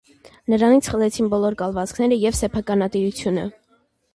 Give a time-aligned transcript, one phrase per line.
[0.53, 3.45] Նրանից խլեցին բոլոր կալվածքները և սեփականատիրությունը։